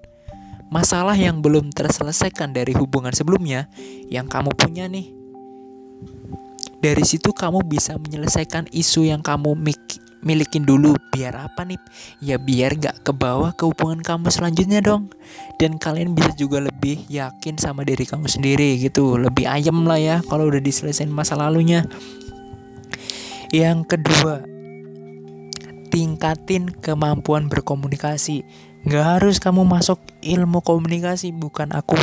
Masalah 0.67 1.15
yang 1.15 1.39
belum 1.45 1.71
terselesaikan 1.71 2.51
dari 2.51 2.73
hubungan 2.73 3.13
sebelumnya 3.13 3.69
yang 4.09 4.25
kamu 4.25 4.51
punya 4.57 4.89
nih. 4.89 5.13
Dari 6.81 7.01
situ 7.05 7.31
kamu 7.31 7.65
bisa 7.65 7.97
menyelesaikan 7.97 8.69
isu 8.69 9.09
yang 9.09 9.21
kamu 9.23 9.57
milikin 10.25 10.65
dulu. 10.65 10.97
Biar 11.13 11.37
apa 11.37 11.63
nih? 11.63 11.79
Ya 12.19 12.41
biar 12.41 12.75
gak 12.75 13.05
ke 13.05 13.13
bawah 13.13 13.53
ke 13.53 13.65
hubungan 13.65 14.01
kamu 14.01 14.29
selanjutnya 14.33 14.81
dong. 14.81 15.13
Dan 15.61 15.77
kalian 15.77 16.17
bisa 16.17 16.33
juga 16.33 16.59
lebih 16.59 17.05
yakin 17.09 17.57
sama 17.61 17.85
diri 17.85 18.03
kamu 18.05 18.25
sendiri 18.27 18.77
gitu. 18.81 19.17
Lebih 19.17 19.45
ayam 19.47 19.85
lah 19.85 20.01
ya 20.01 20.17
kalau 20.25 20.49
udah 20.49 20.61
diselesain 20.61 21.09
masa 21.09 21.37
lalunya. 21.37 21.85
Yang 23.53 23.95
kedua 23.95 24.54
tingkatin 25.95 26.75
kemampuan 26.83 27.47
berkomunikasi 27.47 28.43
Gak 28.83 29.05
harus 29.17 29.39
kamu 29.39 29.63
masuk 29.63 29.97
ilmu 30.19 30.59
komunikasi 30.59 31.31
bukan 31.31 31.71
aku 31.71 31.95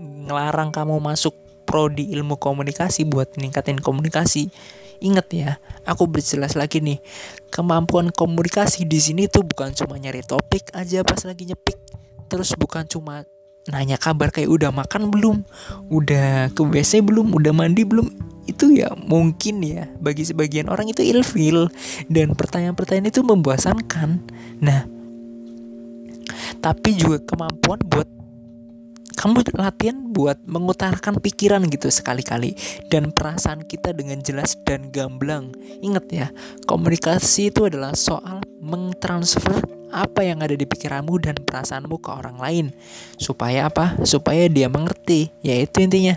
ngelarang 0.00 0.72
kamu 0.72 0.96
masuk 1.04 1.36
prodi 1.68 2.08
ilmu 2.16 2.40
komunikasi 2.40 3.04
buat 3.04 3.36
ningkatin 3.36 3.78
komunikasi 3.84 4.48
Ingat 4.96 5.28
ya, 5.28 5.60
aku 5.84 6.08
berjelas 6.08 6.56
lagi 6.56 6.80
nih. 6.80 6.96
Kemampuan 7.52 8.08
komunikasi 8.08 8.88
di 8.88 8.96
sini 8.96 9.28
tuh 9.28 9.44
bukan 9.44 9.76
cuma 9.76 10.00
nyari 10.00 10.24
topik 10.24 10.72
aja 10.72 11.04
pas 11.04 11.20
lagi 11.28 11.44
nyepik. 11.52 11.76
Terus 12.32 12.56
bukan 12.56 12.88
cuma 12.88 13.28
nanya 13.70 13.98
kabar 13.98 14.30
kayak 14.30 14.50
udah 14.50 14.70
makan 14.70 15.10
belum, 15.10 15.42
udah 15.90 16.54
ke 16.54 16.62
WC 16.62 17.02
belum, 17.02 17.34
udah 17.34 17.52
mandi 17.54 17.82
belum. 17.82 18.06
Itu 18.46 18.70
ya 18.70 18.94
mungkin 18.94 19.58
ya 19.62 19.90
bagi 19.98 20.22
sebagian 20.22 20.70
orang 20.70 20.86
itu 20.86 21.02
ilfil 21.02 21.66
dan 22.06 22.38
pertanyaan-pertanyaan 22.38 23.10
itu 23.10 23.26
membosankan. 23.26 24.22
Nah, 24.62 24.86
tapi 26.62 26.94
juga 26.94 27.18
kemampuan 27.26 27.82
buat 27.90 28.06
kamu 29.26 29.42
latihan 29.58 29.98
buat 30.14 30.38
mengutarakan 30.46 31.18
pikiran 31.18 31.66
gitu 31.66 31.90
sekali-kali 31.90 32.54
dan 32.94 33.10
perasaan 33.10 33.66
kita 33.66 33.90
dengan 33.90 34.22
jelas 34.22 34.54
dan 34.62 34.94
gamblang. 34.94 35.50
Ingat 35.82 36.06
ya, 36.14 36.30
komunikasi 36.70 37.50
itu 37.50 37.66
adalah 37.66 37.98
soal 37.98 38.38
mengtransfer 38.62 39.66
apa 39.90 40.22
yang 40.22 40.46
ada 40.46 40.54
di 40.54 40.62
pikiranmu 40.62 41.18
dan 41.18 41.42
perasaanmu 41.42 41.98
ke 41.98 42.10
orang 42.14 42.38
lain. 42.38 42.66
Supaya 43.18 43.66
apa? 43.66 43.98
Supaya 44.06 44.46
dia 44.46 44.70
mengerti. 44.70 45.34
Yaitu 45.42 45.82
intinya, 45.82 46.14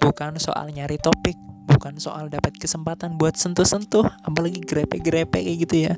bukan 0.00 0.40
soal 0.40 0.72
nyari 0.72 0.96
topik, 0.96 1.36
bukan 1.68 2.00
soal 2.00 2.32
dapat 2.32 2.56
kesempatan 2.56 3.20
buat 3.20 3.36
sentuh-sentuh, 3.36 4.08
apalagi 4.24 4.64
grepe-grepe 4.64 5.44
kayak 5.44 5.56
gitu 5.68 5.92
ya. 5.92 5.94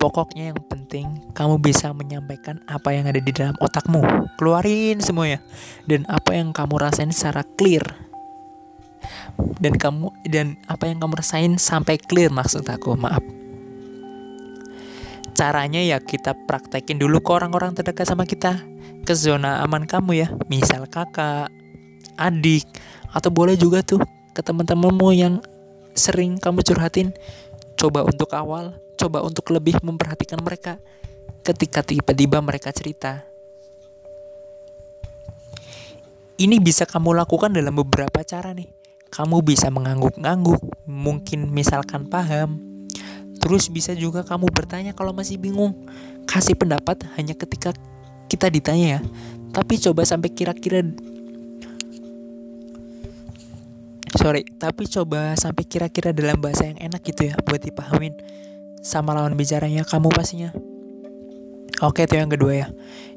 Pokoknya 0.00 0.56
yang 0.56 0.60
penting 0.64 1.28
kamu 1.36 1.60
bisa 1.60 1.92
menyampaikan 1.92 2.64
apa 2.64 2.96
yang 2.96 3.04
ada 3.04 3.20
di 3.20 3.28
dalam 3.36 3.52
otakmu. 3.60 4.00
Keluarin 4.40 4.96
semuanya. 5.04 5.44
Dan 5.84 6.08
apa 6.08 6.32
yang 6.32 6.56
kamu 6.56 6.80
rasain 6.80 7.12
secara 7.12 7.44
clear. 7.44 7.84
Dan 9.60 9.76
kamu 9.76 10.08
dan 10.24 10.56
apa 10.72 10.88
yang 10.88 11.04
kamu 11.04 11.20
rasain 11.20 11.52
sampai 11.60 12.00
clear 12.00 12.32
maksud 12.32 12.64
aku, 12.64 12.96
maaf. 12.96 13.20
Caranya 15.36 15.84
ya 15.84 16.00
kita 16.00 16.32
praktekin 16.48 16.96
dulu 16.96 17.20
ke 17.20 17.30
orang-orang 17.36 17.76
terdekat 17.76 18.08
sama 18.08 18.24
kita. 18.24 18.56
Ke 19.04 19.12
zona 19.12 19.60
aman 19.60 19.84
kamu 19.84 20.16
ya. 20.16 20.28
Misal 20.48 20.88
kakak, 20.88 21.52
adik, 22.16 22.64
atau 23.12 23.28
boleh 23.28 23.52
juga 23.60 23.84
tuh 23.84 24.00
ke 24.32 24.40
teman-temanmu 24.40 25.08
yang 25.12 25.44
sering 25.92 26.40
kamu 26.40 26.64
curhatin. 26.64 27.12
Coba 27.76 28.04
untuk 28.04 28.32
awal 28.32 28.80
coba 29.00 29.24
untuk 29.24 29.48
lebih 29.56 29.80
memperhatikan 29.80 30.44
mereka 30.44 30.76
ketika 31.40 31.80
tiba-tiba 31.80 32.44
mereka 32.44 32.68
cerita. 32.68 33.24
Ini 36.40 36.56
bisa 36.60 36.88
kamu 36.88 37.16
lakukan 37.16 37.52
dalam 37.52 37.76
beberapa 37.76 38.20
cara 38.24 38.52
nih. 38.56 38.68
Kamu 39.10 39.44
bisa 39.44 39.68
mengangguk-ngangguk, 39.68 40.60
mungkin 40.88 41.48
misalkan 41.52 42.08
paham. 42.08 42.60
Terus 43.40 43.68
bisa 43.72 43.96
juga 43.96 44.24
kamu 44.24 44.48
bertanya 44.52 44.92
kalau 44.96 45.12
masih 45.12 45.36
bingung. 45.36 45.76
Kasih 46.24 46.56
pendapat 46.56 47.04
hanya 47.16 47.36
ketika 47.36 47.76
kita 48.28 48.48
ditanya 48.48 48.86
ya. 48.96 49.00
Tapi 49.52 49.80
coba 49.82 50.06
sampai 50.06 50.30
kira-kira 50.32 50.84
sorry 54.16 54.42
tapi 54.58 54.84
coba 54.90 55.38
sampai 55.38 55.64
kira-kira 55.64 56.10
dalam 56.10 56.36
bahasa 56.42 56.66
yang 56.66 56.78
enak 56.90 57.00
gitu 57.08 57.30
ya 57.30 57.34
buat 57.46 57.62
dipahamin 57.62 58.14
sama 58.80 59.16
lawan 59.16 59.36
bicaranya 59.36 59.84
kamu 59.84 60.08
pastinya. 60.12 60.50
Oke, 61.80 62.04
itu 62.04 62.20
yang 62.20 62.28
kedua 62.28 62.52
ya. 62.52 62.68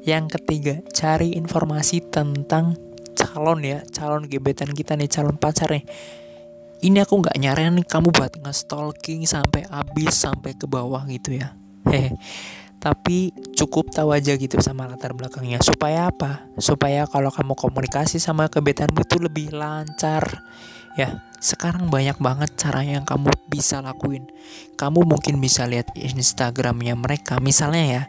Yang 0.04 0.40
ketiga, 0.40 0.74
cari 0.92 1.36
informasi 1.36 2.00
tentang 2.08 2.76
calon 3.12 3.60
ya, 3.60 3.84
calon 3.92 4.24
gebetan 4.24 4.72
kita 4.72 4.96
nih, 4.96 5.08
calon 5.08 5.36
pacar 5.36 5.68
nih. 5.68 5.84
Ini 6.84 7.04
aku 7.04 7.20
nggak 7.20 7.36
nyaranin 7.40 7.84
kamu 7.84 8.12
buat 8.12 8.40
nge-stalking 8.40 9.24
sampai 9.24 9.64
habis 9.68 10.16
sampai 10.16 10.56
ke 10.56 10.64
bawah 10.68 11.04
gitu 11.08 11.36
ya. 11.36 11.56
Hehe. 11.84 12.16
tapi 12.84 13.32
cukup 13.56 13.88
tahu 13.96 14.12
aja 14.12 14.36
gitu 14.36 14.60
sama 14.60 14.84
latar 14.84 15.16
belakangnya 15.16 15.56
supaya 15.64 16.12
apa 16.12 16.44
supaya 16.60 17.08
kalau 17.08 17.32
kamu 17.32 17.56
komunikasi 17.56 18.20
sama 18.20 18.52
kebetanmu 18.52 19.08
itu 19.08 19.16
lebih 19.24 19.56
lancar 19.56 20.44
ya 20.94 21.22
sekarang 21.44 21.92
banyak 21.92 22.16
banget 22.24 22.56
cara 22.56 22.80
yang 22.80 23.04
kamu 23.04 23.28
bisa 23.52 23.84
lakuin. 23.84 24.24
Kamu 24.80 25.04
mungkin 25.04 25.44
bisa 25.44 25.68
lihat 25.68 25.92
instagramnya 25.92 26.96
mereka. 26.96 27.36
Misalnya 27.36 27.84
ya 27.84 28.02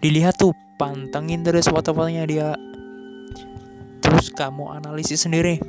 dilihat 0.00 0.40
tuh 0.40 0.56
pantengin 0.80 1.44
terus 1.44 1.68
foto-fotonya 1.68 2.24
dia. 2.24 2.56
Terus 4.00 4.32
kamu 4.32 4.72
analisis 4.72 5.20
sendiri. 5.20 5.60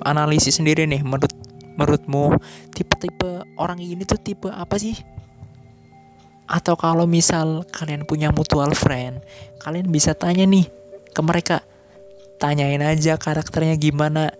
Analisis 0.00 0.56
sendiri 0.56 0.88
nih 0.88 1.04
menurut 1.04 1.36
menurutmu 1.76 2.40
tipe-tipe 2.72 3.44
orang 3.60 3.78
ini 3.78 4.08
tuh 4.08 4.16
tipe 4.16 4.48
apa 4.48 4.80
sih? 4.80 4.96
Atau 6.48 6.80
kalau 6.80 7.04
misal 7.04 7.68
kalian 7.68 8.08
punya 8.08 8.32
mutual 8.32 8.72
friend, 8.72 9.20
kalian 9.60 9.92
bisa 9.92 10.16
tanya 10.16 10.48
nih 10.48 10.64
ke 11.12 11.20
mereka. 11.20 11.60
Tanyain 12.40 12.80
aja 12.80 13.20
karakternya 13.20 13.76
gimana. 13.76 14.32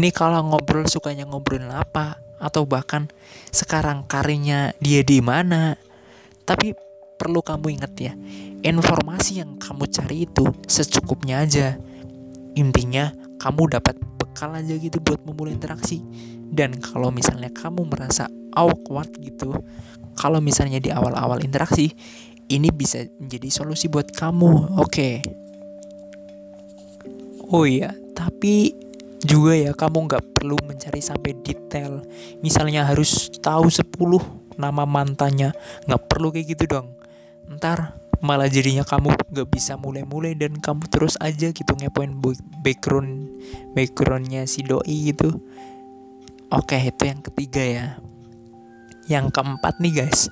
Nih 0.00 0.16
kalau 0.16 0.40
ngobrol 0.48 0.88
sukanya 0.88 1.28
ngobrolin 1.28 1.68
apa 1.68 2.16
atau 2.40 2.64
bahkan 2.64 3.12
sekarang 3.52 4.08
karirnya 4.08 4.72
dia 4.80 5.04
di 5.04 5.20
mana. 5.20 5.76
Tapi 6.48 6.72
perlu 7.20 7.44
kamu 7.44 7.76
ingat 7.76 7.92
ya, 8.00 8.16
informasi 8.64 9.44
yang 9.44 9.60
kamu 9.60 9.84
cari 9.92 10.24
itu 10.24 10.48
secukupnya 10.64 11.44
aja. 11.44 11.76
Intinya 12.56 13.12
kamu 13.36 13.76
dapat 13.76 14.00
bekal 14.16 14.56
aja 14.56 14.72
gitu 14.72 14.96
buat 15.04 15.20
memulai 15.28 15.52
interaksi. 15.52 16.00
Dan 16.48 16.80
kalau 16.80 17.12
misalnya 17.12 17.52
kamu 17.52 17.84
merasa 17.84 18.24
awkward 18.56 19.12
gitu, 19.20 19.52
kalau 20.16 20.40
misalnya 20.40 20.80
di 20.80 20.88
awal-awal 20.88 21.44
interaksi 21.44 21.92
ini 22.48 22.72
bisa 22.72 23.04
menjadi 23.20 23.52
solusi 23.52 23.92
buat 23.92 24.08
kamu. 24.16 24.80
Oke. 24.80 24.88
Okay. 24.88 25.14
Oh 27.52 27.68
iya, 27.68 27.92
tapi 28.16 28.79
juga 29.24 29.52
ya 29.56 29.72
kamu 29.76 30.08
nggak 30.08 30.24
perlu 30.36 30.56
mencari 30.64 31.00
sampai 31.00 31.36
detail. 31.40 32.04
Misalnya 32.40 32.88
harus 32.88 33.28
tahu 33.40 33.68
10 33.68 33.90
nama 34.56 34.84
mantannya. 34.84 35.52
Nggak 35.88 36.02
perlu 36.08 36.32
kayak 36.32 36.46
gitu 36.56 36.64
dong. 36.78 36.94
Ntar 37.48 37.96
malah 38.20 38.52
jadinya 38.52 38.84
kamu 38.84 39.16
nggak 39.32 39.48
bisa 39.48 39.80
mulai-mulai 39.80 40.36
dan 40.36 40.52
kamu 40.60 40.84
terus 40.92 41.16
aja 41.24 41.56
gitu 41.56 41.72
ngepoin 41.72 42.20
background 42.60 43.32
backgroundnya 43.72 44.44
si 44.44 44.60
doi 44.60 45.12
gitu. 45.12 45.40
Oke, 46.50 46.76
itu 46.82 47.06
yang 47.06 47.22
ketiga 47.22 47.62
ya 47.62 47.86
yang 49.10 49.26
keempat 49.34 49.82
nih 49.82 50.06
guys 50.06 50.30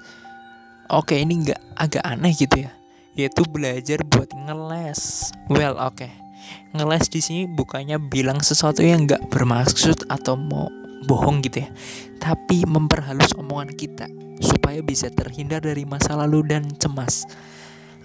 oke 0.86 1.10
ini 1.10 1.42
nggak 1.42 1.60
agak 1.74 2.04
aneh 2.06 2.30
gitu 2.30 2.62
ya 2.62 2.70
yaitu 3.18 3.42
belajar 3.50 3.98
buat 4.06 4.30
ngeles 4.30 5.34
well 5.50 5.74
oke 5.74 5.98
okay. 5.98 6.14
Ngeles 6.76 7.08
di 7.08 7.20
sini 7.20 7.42
bukannya 7.48 7.96
bilang 7.98 8.44
sesuatu 8.44 8.84
yang 8.84 9.08
nggak 9.08 9.30
bermaksud 9.32 10.08
atau 10.08 10.36
mau 10.36 10.68
bohong 11.06 11.40
gitu 11.46 11.62
ya 11.64 11.70
tapi 12.18 12.66
memperhalus 12.66 13.32
omongan 13.38 13.72
kita 13.72 14.10
supaya 14.38 14.82
bisa 14.82 15.10
terhindar 15.10 15.62
dari 15.62 15.82
masa 15.86 16.14
lalu 16.14 16.46
dan 16.46 16.66
cemas. 16.78 17.26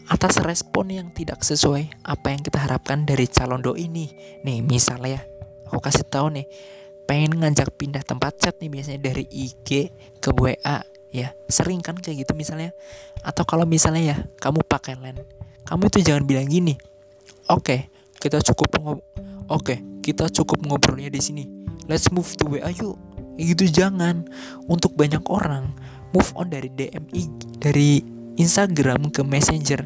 Atas 0.09 0.35
respon 0.43 0.91
yang 0.91 1.07
tidak 1.15 1.41
sesuai 1.41 2.03
apa 2.03 2.35
yang 2.35 2.43
kita 2.43 2.59
harapkan 2.59 3.07
dari 3.07 3.23
calon 3.29 3.63
doi 3.63 3.88
ini? 3.88 4.12
Nih 4.43 4.59
misalnya 4.59 5.19
ya 5.19 5.21
aku 5.71 5.79
kasih 5.79 6.05
tahu 6.05 6.27
nih 6.35 6.45
pengen 7.07 7.39
ngajak 7.39 7.71
pindah 7.79 8.03
tempat 8.03 8.35
chat 8.35 8.55
nih 8.59 8.69
biasanya 8.71 9.00
dari 9.00 9.23
IG 9.31 9.95
ke 10.19 10.29
WA 10.35 10.83
ya. 11.15 11.31
Sering 11.47 11.79
kan 11.79 11.95
kayak 11.95 12.27
gitu 12.27 12.35
misalnya? 12.35 12.75
Atau 13.23 13.47
kalau 13.47 13.63
misalnya 13.63 14.03
ya 14.03 14.17
kamu 14.43 14.67
pakai 14.67 15.00
line 15.00 15.23
kamu 15.63 15.88
itu 15.88 16.00
jangan 16.03 16.23
bilang 16.27 16.47
gini. 16.51 16.75
Oke 17.47 17.63
okay, 17.63 17.79
kita 18.24 18.39
cukup 18.39 18.80
ngob 18.80 19.00
oke 19.52 19.93
kita 20.04 20.28
cukup 20.28 20.67
ngobrolnya 20.67 21.08
di 21.08 21.24
sini. 21.24 21.43
Let's 21.88 22.12
move 22.12 22.28
to 22.36 22.52
WA 22.52 22.69
yuk. 22.76 23.00
Gitu 23.39 23.71
jangan. 23.71 24.28
Untuk 24.67 25.00
banyak 25.00 25.24
orang 25.32 25.71
move 26.12 26.30
on 26.36 26.52
dari 26.52 26.67
DMI 26.67 27.24
dari 27.63 28.04
Instagram 28.36 29.10
ke 29.15 29.24
Messenger. 29.24 29.80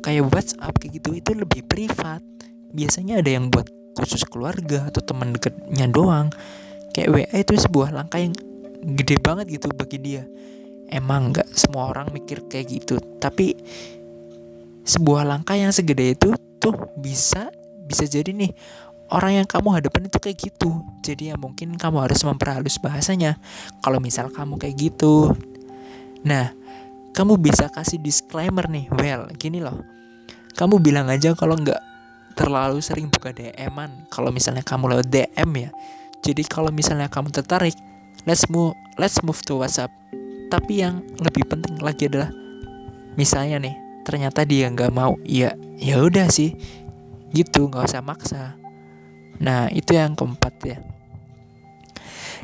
Kayak 0.00 0.30
WhatsApp 0.30 0.78
kayak 0.78 1.02
gitu 1.02 1.18
itu 1.18 1.30
lebih 1.34 1.66
privat. 1.66 2.22
Biasanya 2.70 3.20
ada 3.20 3.30
yang 3.34 3.50
buat 3.50 3.66
khusus 3.98 4.22
keluarga 4.22 4.86
atau 4.86 5.02
teman 5.02 5.34
dekatnya 5.34 5.90
doang. 5.90 6.30
Kayak 6.94 7.10
WA 7.10 7.36
itu 7.42 7.58
sebuah 7.58 7.90
langkah 7.90 8.22
yang 8.22 8.32
gede 8.96 9.18
banget 9.18 9.60
gitu 9.60 9.66
bagi 9.74 9.98
dia. 9.98 10.24
Emang 10.90 11.34
nggak 11.34 11.50
semua 11.54 11.90
orang 11.90 12.10
mikir 12.10 12.46
kayak 12.50 12.66
gitu 12.66 12.98
tapi 13.22 13.54
sebuah 14.82 15.22
langkah 15.22 15.54
yang 15.54 15.70
segede 15.70 16.18
itu 16.18 16.34
tuh 16.58 16.74
bisa 16.98 17.54
bisa 17.86 18.04
jadi 18.08 18.32
nih 18.32 18.52
orang 19.10 19.42
yang 19.42 19.46
kamu 19.46 19.80
hadapin 19.80 20.06
itu 20.06 20.18
kayak 20.22 20.38
gitu. 20.38 20.82
Jadi 21.02 21.34
ya 21.34 21.36
mungkin 21.36 21.74
kamu 21.74 22.06
harus 22.06 22.22
memperhalus 22.22 22.78
bahasanya. 22.78 23.36
Kalau 23.82 23.98
misal 23.98 24.30
kamu 24.30 24.56
kayak 24.56 24.76
gitu. 24.78 25.34
Nah 26.22 26.54
kamu 27.10 27.42
bisa 27.42 27.66
kasih 27.68 27.98
disclaimer 27.98 28.70
nih 28.70 28.86
well 28.94 29.26
gini 29.34 29.58
loh. 29.58 29.82
Kamu 30.54 30.78
bilang 30.78 31.10
aja 31.10 31.34
kalau 31.34 31.58
nggak 31.58 31.90
terlalu 32.38 32.78
sering 32.80 33.10
buka 33.10 33.34
DM-an 33.34 34.06
kalau 34.08 34.30
misalnya 34.30 34.62
kamu 34.62 34.96
lewat 34.96 35.06
DM 35.10 35.50
ya. 35.58 35.70
Jadi 36.20 36.42
kalau 36.44 36.68
misalnya 36.68 37.08
kamu 37.08 37.32
tertarik, 37.32 37.74
let's 38.28 38.46
move 38.52 38.76
let's 39.00 39.18
move 39.24 39.40
to 39.48 39.56
WhatsApp. 39.58 39.90
Tapi 40.52 40.82
yang 40.84 41.00
lebih 41.18 41.48
penting 41.48 41.80
lagi 41.80 42.10
adalah 42.10 42.28
misalnya 43.14 43.62
nih, 43.62 43.74
ternyata 44.04 44.44
dia 44.44 44.68
nggak 44.68 44.92
mau, 44.92 45.16
ya 45.24 45.54
ya 45.80 46.02
udah 46.02 46.28
sih, 46.28 46.52
gitu 47.30 47.70
nggak 47.70 47.86
usah 47.90 48.02
maksa. 48.04 48.42
Nah 49.40 49.70
itu 49.72 49.96
yang 49.96 50.14
keempat 50.18 50.54
ya. 50.66 50.78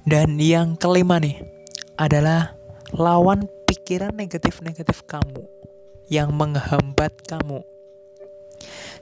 Dan 0.07 0.39
yang 0.39 0.79
kelima 0.79 1.19
nih 1.19 1.43
adalah 1.99 2.55
lawan 2.95 3.51
pikiran 3.67 4.15
negatif-negatif 4.15 5.03
kamu 5.05 5.43
yang 6.07 6.31
menghambat 6.31 7.27
kamu 7.27 7.67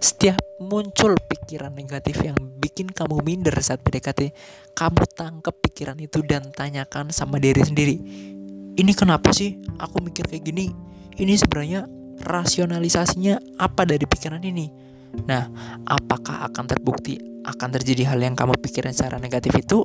setiap 0.04 0.36
muncul 0.60 1.16
pikiran 1.16 1.72
negatif 1.72 2.20
yang 2.20 2.36
bikin 2.60 2.92
kamu 2.92 3.24
minder 3.24 3.56
saat 3.64 3.80
PDKT, 3.80 4.36
kamu 4.76 5.02
tangkap 5.16 5.56
pikiran 5.64 5.96
itu 5.96 6.20
dan 6.20 6.52
tanyakan 6.52 7.08
sama 7.08 7.40
diri 7.40 7.64
sendiri. 7.64 7.96
Ini 8.76 8.92
kenapa 8.92 9.32
sih 9.32 9.56
aku 9.80 10.04
mikir 10.04 10.28
kayak 10.28 10.44
gini? 10.44 10.76
Ini 11.16 11.40
sebenarnya 11.40 11.88
rasionalisasinya 12.20 13.56
apa 13.56 13.88
dari 13.88 14.04
pikiran 14.04 14.44
ini? 14.44 14.68
Nah, 15.24 15.48
apakah 15.86 16.44
akan 16.50 16.64
terbukti 16.66 17.18
akan 17.44 17.76
terjadi 17.76 18.08
hal 18.08 18.20
yang 18.24 18.32
kamu 18.32 18.56
pikirin 18.58 18.96
secara 18.96 19.20
negatif 19.20 19.54
itu? 19.54 19.84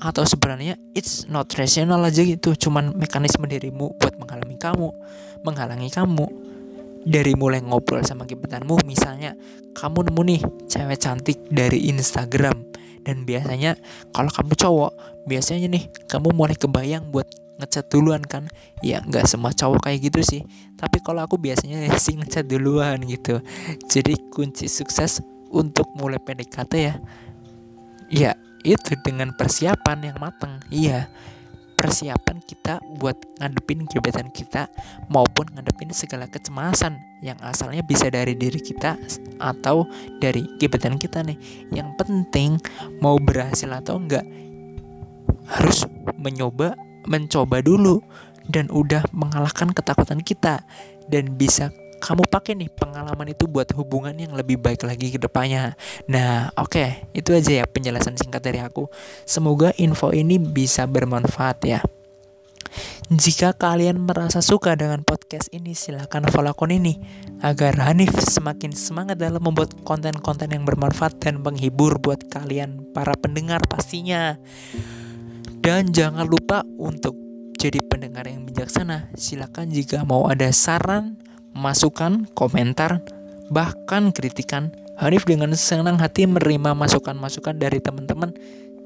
Atau 0.00 0.24
sebenarnya 0.26 0.74
it's 0.96 1.30
not 1.30 1.52
rational 1.54 2.02
aja 2.02 2.24
gitu, 2.24 2.56
cuman 2.56 2.96
mekanisme 2.96 3.44
dirimu 3.46 3.94
buat 4.00 4.14
menghalangi 4.18 4.58
kamu, 4.58 4.88
menghalangi 5.46 5.90
kamu. 5.92 6.26
Dari 7.04 7.36
mulai 7.36 7.60
ngobrol 7.60 8.00
sama 8.00 8.24
gebetanmu 8.24 8.80
misalnya 8.88 9.36
kamu 9.76 10.08
nemu 10.08 10.22
nih 10.24 10.40
cewek 10.72 10.96
cantik 10.96 11.36
dari 11.52 11.92
Instagram 11.92 12.64
dan 13.04 13.28
biasanya 13.28 13.76
kalau 14.16 14.32
kamu 14.32 14.56
cowok 14.56 14.92
biasanya 15.28 15.68
nih 15.68 15.84
kamu 16.08 16.32
mulai 16.32 16.56
kebayang 16.56 17.12
buat 17.12 17.28
ngechat 17.60 17.90
duluan 17.90 18.22
kan. 18.24 18.48
Ya 18.80 19.02
nggak 19.04 19.26
semua 19.28 19.54
cowok 19.54 19.86
kayak 19.86 20.10
gitu 20.10 20.20
sih. 20.22 20.42
Tapi 20.78 21.00
kalau 21.02 21.24
aku 21.24 21.36
biasanya 21.40 21.90
sih 22.04 22.18
ngechat 22.18 22.46
duluan 22.48 23.02
gitu. 23.04 23.40
Jadi 23.90 24.16
kunci 24.32 24.66
sukses 24.70 25.22
untuk 25.54 25.90
mulai 25.94 26.18
PDKT 26.18 26.72
ya. 26.74 26.94
Ya 28.10 28.32
itu 28.64 28.96
dengan 29.04 29.36
persiapan 29.36 30.08
yang 30.08 30.16
matang 30.16 30.56
iya 30.72 31.12
persiapan 31.84 32.40
kita 32.40 32.80
buat 32.96 33.18
ngadepin 33.36 33.84
gebetan 33.84 34.32
kita 34.32 34.72
maupun 35.12 35.52
ngadepin 35.52 35.92
segala 35.92 36.24
kecemasan 36.30 36.96
yang 37.20 37.36
asalnya 37.44 37.84
bisa 37.84 38.08
dari 38.08 38.32
diri 38.32 38.56
kita 38.56 38.96
atau 39.36 39.84
dari 40.16 40.48
gebetan 40.56 40.96
kita 40.96 41.20
nih. 41.20 41.36
Yang 41.74 41.88
penting 42.00 42.50
mau 43.04 43.20
berhasil 43.20 43.68
atau 43.68 44.00
enggak 44.00 44.24
harus 45.44 45.84
mencoba 46.16 46.72
mencoba 47.08 47.60
dulu 47.64 48.00
dan 48.48 48.68
udah 48.68 49.08
mengalahkan 49.12 49.72
ketakutan 49.72 50.20
kita 50.20 50.64
dan 51.08 51.36
bisa 51.36 51.72
kamu 52.04 52.28
pakai 52.28 52.52
nih 52.52 52.68
pengalaman 52.68 53.32
itu 53.32 53.48
buat 53.48 53.72
hubungan 53.72 54.12
yang 54.12 54.36
lebih 54.36 54.60
baik 54.60 54.84
lagi 54.84 55.08
ke 55.08 55.16
depannya. 55.16 55.72
Nah, 56.04 56.52
oke, 56.52 56.76
okay, 56.76 57.08
itu 57.16 57.32
aja 57.32 57.64
ya 57.64 57.64
penjelasan 57.64 58.20
singkat 58.20 58.44
dari 58.44 58.60
aku. 58.60 58.92
Semoga 59.24 59.72
info 59.80 60.12
ini 60.12 60.36
bisa 60.36 60.84
bermanfaat 60.84 61.58
ya. 61.64 61.80
Jika 63.08 63.56
kalian 63.56 64.04
merasa 64.04 64.44
suka 64.44 64.76
dengan 64.76 65.00
podcast 65.04 65.48
ini, 65.52 65.72
silahkan 65.72 66.24
follow 66.28 66.52
akun 66.52 66.72
ini 66.72 67.00
agar 67.40 67.76
Hanif 67.88 68.16
semakin 68.16 68.72
semangat 68.72 69.20
dalam 69.20 69.44
membuat 69.44 69.76
konten-konten 69.84 70.52
yang 70.52 70.64
bermanfaat 70.68 71.20
dan 71.20 71.40
menghibur 71.40 72.00
buat 72.00 72.20
kalian 72.32 72.92
para 72.96 73.12
pendengar 73.16 73.60
pastinya. 73.68 74.40
Dan 75.64 75.96
jangan 75.96 76.28
lupa 76.28 76.60
untuk 76.76 77.16
jadi 77.56 77.80
pendengar 77.88 78.28
yang 78.28 78.44
bijaksana. 78.44 79.08
Silahkan 79.16 79.64
jika 79.64 80.04
mau 80.04 80.28
ada 80.28 80.52
saran, 80.52 81.16
masukan, 81.56 82.28
komentar, 82.36 83.00
bahkan 83.48 84.12
kritikan. 84.12 84.76
Hanif 85.00 85.24
dengan 85.24 85.56
senang 85.56 85.96
hati 85.96 86.28
menerima 86.28 86.76
masukan-masukan 86.76 87.56
dari 87.56 87.80
teman-teman 87.80 88.36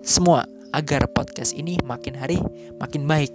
semua 0.07 0.47
agar 0.71 1.11
podcast 1.11 1.51
ini 1.59 1.83
makin 1.83 2.15
hari 2.15 2.39
makin 2.79 3.11
baik. 3.11 3.35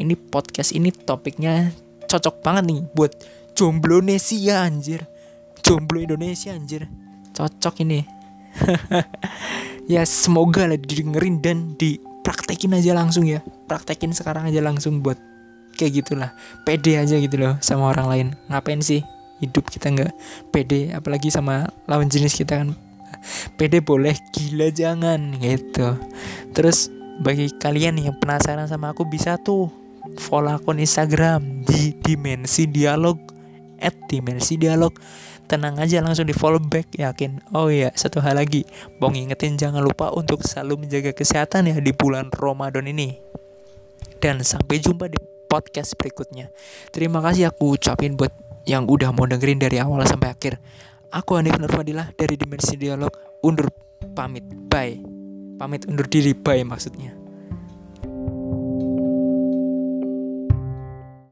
Ini 0.00 0.16
podcast 0.32 0.72
ini 0.72 0.88
topiknya 0.88 1.68
cocok 2.08 2.40
banget 2.40 2.72
nih 2.72 2.80
buat 2.96 3.12
jomblo 3.52 4.00
Indonesia 4.00 4.64
anjir. 4.64 5.04
Jomblo 5.60 6.00
Indonesia 6.00 6.56
anjir. 6.56 6.88
Cocok 7.36 7.84
ini. 7.84 8.00
ya 9.92 10.08
semoga 10.08 10.64
lah 10.64 10.80
didengerin 10.80 11.44
dan 11.44 11.76
dipraktekin 12.28 12.76
aja 12.76 12.92
langsung 12.92 13.24
ya. 13.24 13.40
Praktekin 13.64 14.12
sekarang 14.12 14.44
aja 14.44 14.60
langsung 14.60 15.00
buat 15.00 15.16
kayak 15.80 16.04
gitulah. 16.04 16.36
Pede 16.68 17.00
aja 17.00 17.16
gitu 17.16 17.40
loh 17.40 17.56
sama 17.64 17.88
orang 17.88 18.06
lain. 18.12 18.26
Ngapain 18.52 18.84
sih 18.84 19.00
hidup 19.40 19.72
kita 19.72 19.88
nggak 19.88 20.12
pede 20.52 20.92
apalagi 20.92 21.32
sama 21.32 21.72
lawan 21.88 22.10
jenis 22.10 22.36
kita 22.36 22.58
kan 22.60 22.74
pede 23.54 23.78
boleh 23.78 24.12
gila 24.34 24.66
jangan 24.74 25.38
gitu 25.38 25.94
terus 26.58 26.90
bagi 27.22 27.46
kalian 27.62 28.02
yang 28.02 28.18
penasaran 28.18 28.66
sama 28.66 28.90
aku 28.90 29.06
bisa 29.06 29.38
tuh 29.38 29.70
follow 30.18 30.58
akun 30.58 30.82
Instagram 30.82 31.62
di 31.62 31.94
dimensi 32.02 32.66
dialog 32.66 33.14
at 33.78 33.94
dimensi 34.10 34.58
dialog 34.58 34.90
tenang 35.48 35.80
aja 35.80 36.04
langsung 36.04 36.28
di 36.28 36.36
follow 36.36 36.60
back 36.60 36.92
yakin 36.94 37.40
oh 37.56 37.72
iya 37.72 37.88
satu 37.96 38.20
hal 38.20 38.36
lagi 38.36 38.68
bong 39.00 39.16
ingetin 39.16 39.56
jangan 39.56 39.80
lupa 39.80 40.12
untuk 40.12 40.44
selalu 40.44 40.84
menjaga 40.84 41.16
kesehatan 41.16 41.72
ya 41.72 41.80
di 41.80 41.96
bulan 41.96 42.28
Ramadan 42.30 42.84
ini 42.84 43.16
dan 44.20 44.44
sampai 44.44 44.76
jumpa 44.78 45.08
di 45.08 45.16
podcast 45.48 45.96
berikutnya 45.96 46.52
terima 46.92 47.24
kasih 47.24 47.48
aku 47.48 47.80
ucapin 47.80 48.14
buat 48.14 48.48
yang 48.68 48.84
udah 48.84 49.16
mau 49.16 49.24
dengerin 49.24 49.56
dari 49.56 49.80
awal 49.80 50.04
sampai 50.04 50.28
akhir. 50.28 50.60
Aku 51.08 51.40
Hanif 51.40 51.56
Nurfadilah 51.56 52.12
dari 52.12 52.36
Dimensi 52.36 52.76
Dialog 52.76 53.40
undur 53.40 53.72
pamit. 54.12 54.44
Bye. 54.68 55.00
Pamit 55.56 55.88
undur 55.88 56.04
diri, 56.04 56.36
bye 56.36 56.60
maksudnya. 56.62 57.17